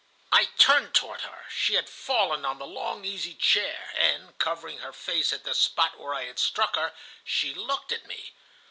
[0.31, 1.45] "I turned toward her.
[1.51, 5.99] She had fallen on the long easy chair, and, covering her face at the spot
[5.99, 8.31] where I had struck her, she looked at me.